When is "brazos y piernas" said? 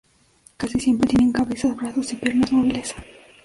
1.77-2.51